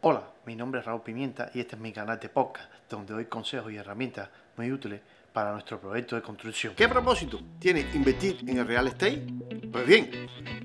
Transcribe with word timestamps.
Hola, 0.00 0.22
mi 0.46 0.54
nombre 0.54 0.78
es 0.78 0.86
Raúl 0.86 1.02
Pimienta 1.02 1.50
y 1.52 1.58
este 1.58 1.74
es 1.74 1.82
mi 1.82 1.92
canal 1.92 2.20
de 2.20 2.28
podcast 2.28 2.70
donde 2.88 3.14
doy 3.14 3.24
consejos 3.24 3.72
y 3.72 3.76
herramientas 3.78 4.28
muy 4.56 4.70
útiles 4.70 5.00
para 5.32 5.50
nuestro 5.50 5.80
proyecto 5.80 6.14
de 6.14 6.22
construcción. 6.22 6.72
¿Qué 6.76 6.88
propósito 6.88 7.40
tiene 7.58 7.80
invertir 7.92 8.38
en 8.46 8.58
el 8.58 8.66
real 8.68 8.86
estate? 8.86 9.26
Pues 9.72 9.84
bien, 9.84 10.08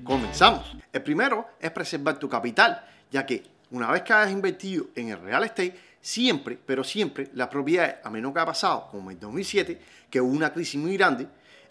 comenzamos. 0.04 0.76
El 0.92 1.02
primero 1.02 1.48
es 1.58 1.72
preservar 1.72 2.16
tu 2.16 2.28
capital, 2.28 2.84
ya 3.10 3.26
que 3.26 3.42
una 3.72 3.90
vez 3.90 4.02
que 4.02 4.12
hayas 4.12 4.30
invertido 4.30 4.86
en 4.94 5.08
el 5.08 5.18
real 5.18 5.42
estate, 5.42 5.74
siempre, 6.00 6.56
pero 6.64 6.84
siempre, 6.84 7.28
las 7.34 7.48
propiedades, 7.48 7.96
a 8.04 8.10
menos 8.10 8.32
que 8.32 8.38
ha 8.38 8.46
pasado, 8.46 8.86
como 8.88 9.10
en 9.10 9.18
2007, 9.18 9.80
que 10.10 10.20
hubo 10.20 10.30
una 10.30 10.52
crisis 10.52 10.80
muy 10.80 10.96
grande, 10.96 11.26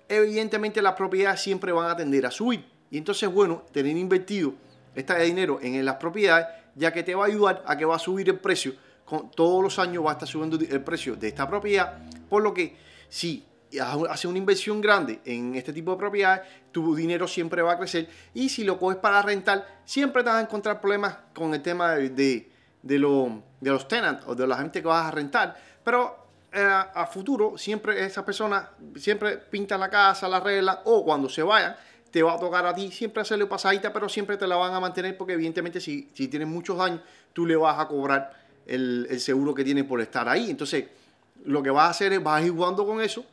evidentemente 0.10 0.82
las 0.82 0.96
propiedades 0.96 1.40
siempre 1.40 1.72
van 1.72 1.90
a 1.90 1.96
tender 1.96 2.26
a 2.26 2.32
subir. 2.32 2.66
Y 2.92 2.98
entonces, 2.98 3.30
bueno, 3.32 3.64
tener 3.72 3.96
invertido 3.96 4.54
este 4.94 5.18
dinero 5.24 5.60
en 5.62 5.84
las 5.86 5.96
propiedades, 5.96 6.63
ya 6.76 6.92
que 6.92 7.04
te 7.04 7.16
va 7.16 7.26
a 7.26 7.28
ayudar 7.28 7.64
a 7.66 7.78
que 7.78 7.86
va 7.86 7.96
a 7.96 8.00
subir 8.00 8.30
el 8.30 8.40
precio. 8.40 8.74
Con, 9.06 9.32
todos 9.32 9.62
los 9.62 9.80
años 9.80 10.06
va 10.06 10.12
a 10.12 10.14
estar 10.14 10.28
subiendo 10.28 10.58
el 10.58 10.84
precio 10.84 11.16
de 11.16 11.28
esta 11.28 11.48
propiedad, 11.48 12.00
por 12.30 12.42
lo 12.42 12.54
que 12.54 12.76
si 13.10 13.46
haces 13.80 14.26
una 14.26 14.38
inversión 14.38 14.82
grande 14.82 15.20
en 15.26 15.56
este 15.56 15.74
tipo 15.74 15.92
de 15.92 15.98
propiedades, 15.98 16.42
tu 16.72 16.96
dinero 16.96 17.28
siempre 17.28 17.62
va 17.62 17.74
a 17.74 17.78
crecer. 17.78 18.08
Y 18.34 18.50
si 18.50 18.64
lo 18.64 18.80
coges 18.80 18.98
para 19.00 19.22
rentar, 19.22 19.82
siempre 19.86 20.24
te 20.24 20.30
vas 20.30 20.38
a 20.40 20.42
encontrar 20.42 20.80
problemas 20.80 21.18
con 21.34 21.54
el 21.54 21.62
tema 21.62 21.94
de, 21.94 22.10
de, 22.10 22.52
de 22.82 23.00
los 23.00 23.88
tenants 23.88 24.26
o 24.28 24.36
de 24.36 24.48
la 24.48 24.58
gente 24.58 24.82
que 24.82 24.88
vas 24.88 25.06
a 25.06 25.12
rentar. 25.12 25.56
Pero 25.84 26.24
eh, 26.52 26.62
a 26.62 27.08
futuro, 27.08 27.58
siempre 27.58 28.06
esa 28.06 28.24
persona 28.24 28.70
siempre 28.96 29.38
pinta 29.38 29.76
la 29.78 29.90
casa, 29.90 30.28
la 30.28 30.40
regla, 30.40 30.82
o 30.86 31.04
cuando 31.04 31.28
se 31.28 31.42
vayan, 31.42 31.76
te 32.14 32.22
va 32.22 32.36
a 32.36 32.38
tocar 32.38 32.64
a 32.64 32.76
ti 32.76 32.92
siempre 32.92 33.24
hacerle 33.24 33.48
pasadita, 33.48 33.92
pero 33.92 34.08
siempre 34.08 34.38
te 34.38 34.46
la 34.46 34.56
van 34.56 34.72
a 34.72 34.80
mantener 34.80 35.18
porque 35.18 35.34
evidentemente 35.34 35.82
si, 35.82 36.12
si 36.14 36.28
tienes 36.28 36.48
muchos 36.48 36.78
daños, 36.78 37.02
tú 37.34 37.44
le 37.44 37.56
vas 37.56 37.80
a 37.80 37.88
cobrar 37.88 38.32
el, 38.68 39.08
el, 39.10 39.20
seguro 39.20 39.56
que 39.56 39.64
tienes 39.64 39.86
por 39.86 40.00
estar 40.00 40.30
ahí. 40.30 40.52
Entonces, 40.52 40.86
lo 41.44 41.64
que 41.64 41.72
vas 41.72 41.88
a 41.88 41.90
hacer 41.90 42.14
es 42.14 42.22
vas 42.22 42.40
a 42.40 42.46
ir 42.46 42.52
jugando 42.52 42.86
con 42.86 43.02
eso 43.02 43.26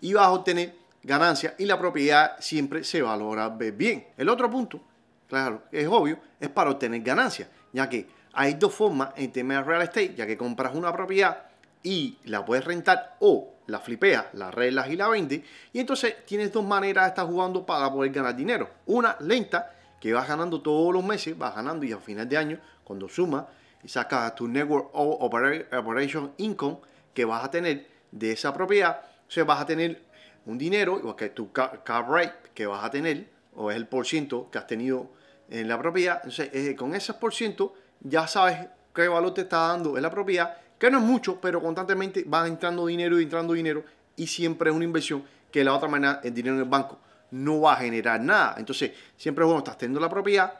y 0.00 0.12
vas 0.12 0.26
a 0.26 0.30
obtener 0.30 0.72
ganancias 1.02 1.54
y 1.58 1.66
la 1.66 1.80
propiedad 1.80 2.36
siempre 2.38 2.84
se 2.84 3.02
valora 3.02 3.48
bien. 3.48 4.06
El 4.16 4.28
otro 4.28 4.48
punto, 4.48 4.80
claro, 5.28 5.64
es 5.72 5.88
obvio, 5.88 6.20
es 6.38 6.48
para 6.48 6.70
obtener 6.70 7.02
ganancias, 7.02 7.48
ya 7.72 7.88
que 7.88 8.06
hay 8.34 8.54
dos 8.54 8.72
formas 8.72 9.10
en 9.16 9.32
tema 9.32 9.54
de 9.54 9.62
real 9.64 9.82
estate, 9.82 10.14
ya 10.14 10.28
que 10.28 10.36
compras 10.36 10.76
una 10.76 10.92
propiedad 10.92 11.42
y 11.82 12.18
la 12.24 12.44
puedes 12.44 12.64
rentar 12.64 13.16
o 13.20 13.54
la 13.66 13.80
flipeas, 13.80 14.26
la 14.34 14.48
arreglas 14.48 14.90
y 14.90 14.96
la 14.96 15.08
vendes. 15.08 15.42
Y 15.72 15.80
entonces 15.80 16.24
tienes 16.26 16.52
dos 16.52 16.64
maneras 16.64 17.04
de 17.04 17.08
estar 17.10 17.26
jugando 17.26 17.64
para 17.64 17.90
poder 17.92 18.12
ganar 18.12 18.36
dinero. 18.36 18.68
Una 18.86 19.16
lenta, 19.20 19.72
que 20.00 20.12
vas 20.14 20.26
ganando 20.26 20.60
todos 20.60 20.92
los 20.94 21.04
meses, 21.04 21.36
vas 21.36 21.54
ganando 21.54 21.84
y 21.84 21.92
a 21.92 21.98
final 21.98 22.28
de 22.28 22.36
año, 22.36 22.58
cuando 22.82 23.08
sumas 23.08 23.44
y 23.84 23.88
sacas 23.88 24.34
tu 24.34 24.48
Network 24.48 24.88
Operation 24.94 26.32
Income 26.38 26.78
que 27.14 27.24
vas 27.24 27.44
a 27.44 27.50
tener 27.50 27.86
de 28.10 28.32
esa 28.32 28.52
propiedad, 28.52 29.02
o 29.28 29.30
sea, 29.30 29.44
vas 29.44 29.60
a 29.60 29.66
tener 29.66 30.02
un 30.46 30.58
dinero, 30.58 30.98
igual 30.98 31.16
que 31.16 31.28
tu 31.28 31.52
cap 31.52 32.08
rate 32.08 32.50
que 32.54 32.66
vas 32.66 32.82
a 32.82 32.90
tener, 32.90 33.28
o 33.54 33.70
es 33.70 33.76
el 33.76 33.86
por 33.86 34.06
ciento 34.06 34.50
que 34.50 34.58
has 34.58 34.66
tenido 34.66 35.10
en 35.50 35.68
la 35.68 35.78
propiedad. 35.78 36.16
Entonces, 36.16 36.50
eh, 36.52 36.74
con 36.74 36.94
ese 36.94 37.14
por 37.14 37.34
ciento 37.34 37.74
ya 38.00 38.26
sabes 38.26 38.68
qué 38.94 39.06
valor 39.06 39.34
te 39.34 39.42
está 39.42 39.68
dando 39.68 39.96
en 39.96 40.02
la 40.02 40.10
propiedad 40.10 40.56
que 40.80 40.90
no 40.90 40.98
es 40.98 41.04
mucho, 41.04 41.38
pero 41.38 41.60
constantemente 41.60 42.24
va 42.24 42.48
entrando 42.48 42.86
dinero 42.86 43.20
y 43.20 43.24
entrando 43.24 43.52
dinero 43.52 43.84
y 44.16 44.26
siempre 44.26 44.70
es 44.70 44.74
una 44.74 44.86
inversión 44.86 45.22
que 45.52 45.58
de 45.58 45.66
la 45.66 45.74
otra 45.74 45.88
manera 45.88 46.20
el 46.24 46.32
dinero 46.32 46.56
en 46.56 46.62
el 46.62 46.68
banco 46.68 46.98
no 47.32 47.60
va 47.60 47.74
a 47.74 47.76
generar 47.76 48.18
nada. 48.18 48.54
Entonces, 48.56 48.92
siempre 49.14 49.44
bueno, 49.44 49.58
estás 49.58 49.76
teniendo 49.76 50.00
la 50.00 50.08
propiedad 50.08 50.54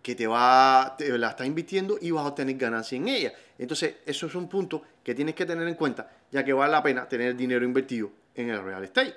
que 0.00 0.14
te 0.14 0.28
va, 0.28 0.94
te 0.96 1.18
la 1.18 1.30
estás 1.30 1.48
invirtiendo 1.48 1.98
y 2.00 2.12
vas 2.12 2.24
a 2.24 2.28
obtener 2.28 2.56
ganancia 2.56 2.96
en 2.96 3.08
ella. 3.08 3.32
Entonces, 3.58 3.96
eso 4.06 4.26
es 4.26 4.34
un 4.36 4.48
punto 4.48 4.82
que 5.02 5.16
tienes 5.16 5.34
que 5.34 5.44
tener 5.44 5.66
en 5.66 5.74
cuenta, 5.74 6.08
ya 6.30 6.44
que 6.44 6.52
vale 6.52 6.70
la 6.70 6.82
pena 6.82 7.08
tener 7.08 7.34
dinero 7.34 7.64
invertido 7.64 8.12
en 8.36 8.50
el 8.50 8.62
real 8.62 8.84
estate. 8.84 9.14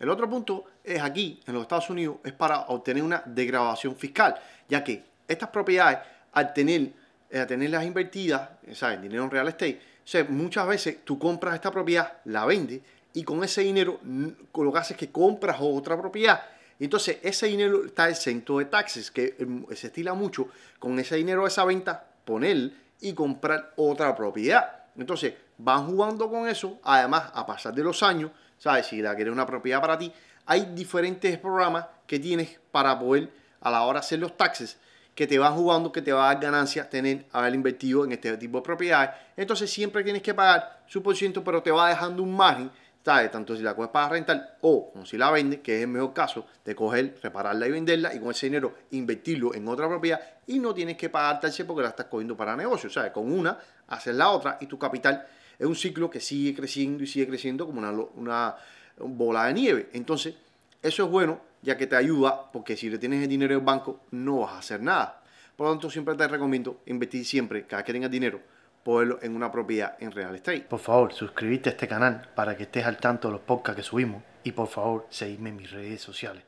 El 0.00 0.08
otro 0.08 0.28
punto 0.28 0.64
es 0.82 1.00
aquí, 1.00 1.40
en 1.46 1.54
los 1.54 1.62
Estados 1.62 1.88
Unidos, 1.90 2.16
es 2.24 2.32
para 2.32 2.62
obtener 2.62 3.04
una 3.04 3.22
degradación 3.24 3.94
fiscal, 3.94 4.34
ya 4.68 4.82
que 4.82 5.04
estas 5.28 5.50
propiedades, 5.50 5.98
al 6.32 6.52
tener 6.52 6.92
a 7.32 7.46
tenerlas 7.46 7.84
invertidas, 7.84 8.48
¿sabes? 8.72 9.02
Dinero 9.02 9.24
en 9.24 9.30
real 9.30 9.48
estate. 9.48 9.80
O 10.04 10.08
sea, 10.08 10.24
muchas 10.24 10.66
veces 10.66 10.98
tú 11.04 11.18
compras 11.18 11.54
esta 11.54 11.70
propiedad, 11.70 12.18
la 12.26 12.44
vendes 12.46 12.80
y 13.12 13.24
con 13.24 13.42
ese 13.42 13.62
dinero 13.62 13.98
lo 14.04 14.72
que 14.72 14.78
haces 14.78 14.92
es 14.92 14.96
que 14.98 15.10
compras 15.10 15.56
otra 15.60 15.98
propiedad. 15.98 16.42
Y 16.78 16.84
entonces 16.84 17.18
ese 17.22 17.46
dinero 17.46 17.86
está 17.86 18.08
exento 18.10 18.58
de 18.58 18.66
taxes, 18.66 19.10
que 19.10 19.34
em, 19.38 19.64
se 19.74 19.86
estila 19.86 20.12
mucho 20.12 20.48
con 20.78 20.98
ese 20.98 21.16
dinero 21.16 21.42
de 21.42 21.48
esa 21.48 21.64
venta, 21.64 22.04
poner 22.24 22.72
y 23.00 23.14
comprar 23.14 23.72
otra 23.76 24.14
propiedad. 24.14 24.84
Entonces 24.96 25.32
van 25.56 25.86
jugando 25.86 26.28
con 26.28 26.46
eso. 26.46 26.78
Además, 26.82 27.30
a 27.32 27.46
pasar 27.46 27.74
de 27.74 27.82
los 27.82 28.02
años, 28.02 28.30
¿sabes? 28.58 28.86
Si 28.86 29.00
la 29.00 29.14
quieres 29.14 29.32
una 29.32 29.46
propiedad 29.46 29.80
para 29.80 29.96
ti, 29.96 30.12
hay 30.44 30.66
diferentes 30.74 31.38
programas 31.38 31.86
que 32.06 32.18
tienes 32.18 32.58
para 32.70 32.98
poder 32.98 33.30
a 33.62 33.70
la 33.70 33.82
hora 33.82 34.00
hacer 34.00 34.18
los 34.18 34.36
taxes 34.36 34.76
que 35.16 35.26
te 35.26 35.38
van 35.38 35.54
jugando, 35.54 35.90
que 35.90 36.02
te 36.02 36.12
va 36.12 36.28
a 36.28 36.34
dar 36.34 36.42
ganancias 36.42 36.90
tener, 36.90 37.24
haber 37.32 37.54
invertido 37.54 38.04
en 38.04 38.12
este 38.12 38.36
tipo 38.36 38.58
de 38.58 38.62
propiedades. 38.62 39.10
Entonces 39.34 39.72
siempre 39.72 40.04
tienes 40.04 40.22
que 40.22 40.34
pagar 40.34 40.82
su 40.86 41.02
por 41.02 41.16
ciento, 41.16 41.42
pero 41.42 41.62
te 41.62 41.70
va 41.70 41.88
dejando 41.88 42.22
un 42.22 42.36
margen, 42.36 42.70
¿sabes? 43.02 43.30
Tanto 43.30 43.56
si 43.56 43.62
la 43.62 43.74
coges 43.74 43.90
para 43.90 44.10
rentar 44.10 44.58
o 44.60 44.92
como 44.92 45.06
si 45.06 45.16
la 45.16 45.30
vendes, 45.30 45.60
que 45.60 45.76
es 45.76 45.82
el 45.84 45.88
mejor 45.88 46.12
caso 46.12 46.44
de 46.62 46.74
coger, 46.74 47.16
repararla 47.22 47.66
y 47.66 47.70
venderla 47.70 48.14
y 48.14 48.20
con 48.20 48.30
ese 48.30 48.46
dinero 48.46 48.74
invertirlo 48.90 49.54
en 49.54 49.66
otra 49.68 49.88
propiedad 49.88 50.20
y 50.46 50.58
no 50.58 50.74
tienes 50.74 50.98
que 50.98 51.08
pagar 51.08 51.40
taxes 51.40 51.64
porque 51.64 51.82
la 51.82 51.88
estás 51.88 52.06
cogiendo 52.06 52.36
para 52.36 52.54
negocio, 52.54 52.90
¿sabes? 52.90 53.10
Con 53.10 53.32
una, 53.32 53.58
hacer 53.88 54.16
la 54.16 54.28
otra 54.28 54.58
y 54.60 54.66
tu 54.66 54.78
capital 54.78 55.26
es 55.58 55.66
un 55.66 55.74
ciclo 55.74 56.10
que 56.10 56.20
sigue 56.20 56.54
creciendo 56.54 57.02
y 57.02 57.06
sigue 57.06 57.26
creciendo 57.26 57.64
como 57.64 57.78
una, 57.78 57.90
una 58.16 58.56
bola 58.98 59.46
de 59.46 59.54
nieve. 59.54 59.88
Entonces, 59.94 60.34
eso 60.82 61.04
es 61.04 61.10
bueno 61.10 61.40
ya 61.62 61.76
que 61.76 61.86
te 61.86 61.96
ayuda, 61.96 62.50
porque 62.52 62.76
si 62.76 62.90
le 62.90 62.98
tienes 62.98 63.22
el 63.22 63.28
dinero 63.28 63.54
en 63.54 63.60
el 63.60 63.66
banco 63.66 64.00
no 64.10 64.40
vas 64.40 64.52
a 64.52 64.58
hacer 64.58 64.80
nada. 64.82 65.22
Por 65.56 65.66
lo 65.66 65.72
tanto, 65.72 65.90
siempre 65.90 66.14
te 66.14 66.28
recomiendo 66.28 66.82
invertir 66.86 67.24
siempre, 67.24 67.66
cada 67.66 67.82
que 67.82 67.92
tengas 67.92 68.10
dinero, 68.10 68.40
ponerlo 68.84 69.18
en 69.22 69.34
una 69.34 69.50
propiedad 69.50 69.96
en 69.98 70.12
real 70.12 70.34
estate. 70.34 70.60
Por 70.60 70.80
favor, 70.80 71.12
suscríbete 71.12 71.70
a 71.70 71.72
este 71.72 71.88
canal 71.88 72.28
para 72.34 72.56
que 72.56 72.64
estés 72.64 72.84
al 72.84 72.98
tanto 72.98 73.28
de 73.28 73.32
los 73.32 73.40
podcasts 73.40 73.76
que 73.76 73.82
subimos 73.82 74.22
y 74.44 74.52
por 74.52 74.68
favor, 74.68 75.06
seguidme 75.10 75.50
en 75.50 75.56
mis 75.56 75.70
redes 75.70 76.00
sociales. 76.00 76.44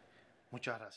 Muchas 0.51 0.79
gracias. 0.79 0.97